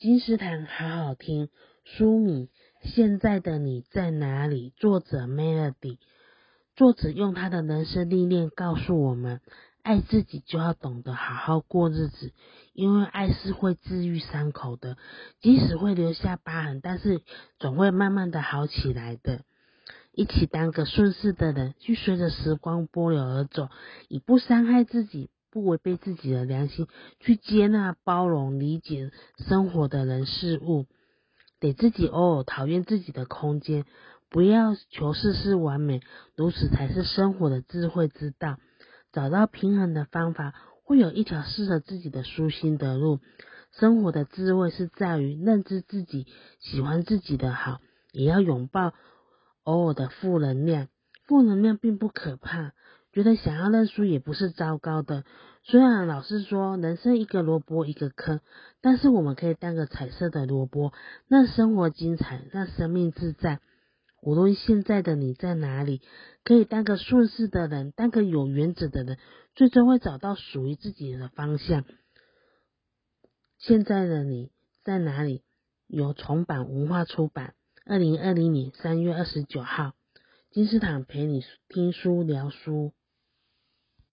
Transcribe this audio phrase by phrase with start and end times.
[0.00, 1.50] 金石堂好好听，
[1.84, 2.46] 书名
[2.80, 5.98] 《现在的你在哪里》，作者 Melody。
[6.74, 9.42] 作者用他的人生历练告诉我们：
[9.82, 12.32] 爱自己就要懂得好好过日子，
[12.72, 14.96] 因为爱是会治愈伤口的，
[15.42, 17.20] 即使会留下疤痕，但是
[17.58, 19.42] 总会慢慢的好起来的。
[20.12, 23.68] 一起当个顺势的人，去随着时光波流而走，
[24.08, 25.28] 以不伤害自己。
[25.50, 26.86] 不违背自己的良心，
[27.18, 29.10] 去接纳、包容、理解
[29.48, 30.86] 生活的人事物，
[31.60, 33.84] 给自己偶尔讨厌自己的空间，
[34.30, 36.00] 不要求事事完美，
[36.36, 38.58] 如此才是生活的智慧之道。
[39.12, 43.18] 找到平衡的方法，会有一条适合自己的舒心的路。
[43.72, 46.26] 生活的智慧是在于认知自己，
[46.60, 47.80] 喜欢自己的好，
[48.12, 48.94] 也要拥抱
[49.64, 50.88] 偶尔的负能量。
[51.26, 52.72] 负能量并不可怕。
[53.12, 55.24] 觉得想要认输也不是糟糕的，
[55.62, 58.40] 虽然老师说人生一个萝卜一个坑，
[58.80, 60.92] 但是我们可以当个彩色的萝卜，
[61.26, 63.60] 让生活精彩，让生命自在。
[64.22, 66.02] 无论现在的你在哪里，
[66.44, 69.18] 可以当个顺势的人，当个有原则的人，
[69.54, 71.84] 最终会找到属于自己的方向。
[73.58, 74.52] 现在的你
[74.84, 75.42] 在哪里？
[75.88, 79.94] 由重版文化出版，二零二零年三月二十九号，
[80.52, 82.92] 金斯坦陪你听书聊书。